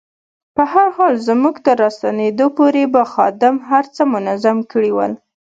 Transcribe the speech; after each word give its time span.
په 0.55 0.63
هر 0.73 0.87
حال 0.97 1.13
زموږ 1.27 1.55
تر 1.65 1.75
راستنېدا 1.83 2.47
پورې 2.57 2.83
به 2.93 3.01
خادم 3.13 3.55
هر 3.69 3.85
څه 3.95 4.01
منظم 4.13 4.57
کړي 4.71 4.91
ول. 4.93 5.11